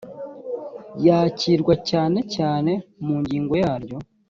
yakirwa 1.05 1.73
cyane 1.89 2.19
cyane 2.35 2.71
mu 3.05 3.15
ngingo 3.21 3.53
yaryo… 3.63 3.97